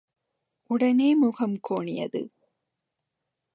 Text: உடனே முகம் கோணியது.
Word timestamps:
உடனே 0.69 1.15
முகம் 1.15 1.59
கோணியது. 1.69 2.21